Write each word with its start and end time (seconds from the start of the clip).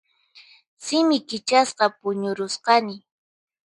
Simi 0.85 1.17
kichasqa 1.27 1.85
puñurusqani. 1.99 2.95